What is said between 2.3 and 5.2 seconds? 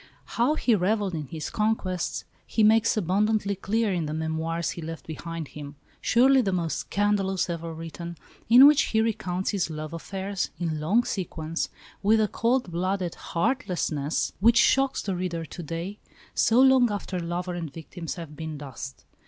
he makes abundantly clear in the Memoirs he left